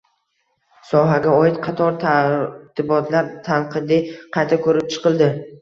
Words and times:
sohaga 0.91 1.33
oid 1.41 1.59
qator 1.67 1.99
tartibotlar 2.05 3.31
tanqidiy 3.49 4.05
qayta 4.39 4.61
ko‘rib 4.67 4.93
chiqildi. 4.97 5.31